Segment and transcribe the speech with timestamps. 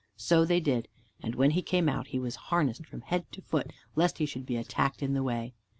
[0.17, 0.87] So they did,
[1.21, 4.47] and when he came out, he was harnessed from head to foot, lest he should
[4.47, 5.53] be attacked in the way.